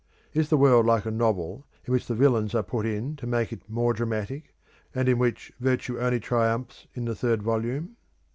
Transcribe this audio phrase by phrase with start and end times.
[0.33, 3.53] Is the world like a novel in which the villains are put in to make
[3.53, 4.55] it more dramatic,
[4.95, 7.97] and in which virtue only triumphs in the third volume?